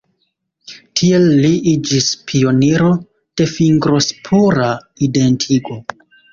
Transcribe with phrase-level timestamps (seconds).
[1.01, 2.89] Tiel li iĝis pioniro
[3.37, 4.73] de fingrospura
[5.11, 5.83] identigo.